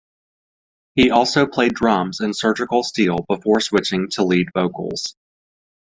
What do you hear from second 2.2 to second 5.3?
in Surgical Steel before switching to lead vocals.